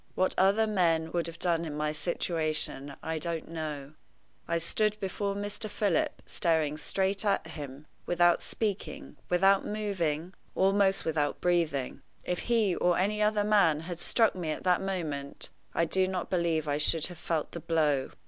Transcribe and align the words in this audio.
What 0.15 0.33
other 0.35 0.65
men 0.65 1.11
would 1.11 1.27
have 1.27 1.37
done 1.37 1.63
in 1.63 1.77
my 1.77 1.91
situation 1.91 2.95
I 3.03 3.19
don't 3.19 3.47
know. 3.49 3.93
I 4.47 4.57
stood 4.57 4.99
before 4.99 5.35
Mr. 5.35 5.69
Philip, 5.69 6.23
staring 6.25 6.75
straight 6.75 7.23
at 7.23 7.45
him, 7.45 7.85
without 8.07 8.41
speaking, 8.41 9.17
without 9.29 9.63
moving, 9.63 10.33
almost 10.55 11.05
without 11.05 11.39
breathing. 11.39 12.01
If 12.23 12.39
he 12.49 12.73
or 12.75 12.97
any 12.97 13.21
other 13.21 13.43
man 13.43 13.81
had 13.81 13.99
struck 13.99 14.33
me 14.33 14.49
at 14.49 14.63
that 14.63 14.81
moment, 14.81 15.49
I 15.75 15.85
do 15.85 16.07
not 16.07 16.31
believe 16.31 16.67
I 16.67 16.79
should 16.79 17.05
have 17.05 17.19
felt 17.19 17.51
the 17.51 17.59
blow. 17.59 18.09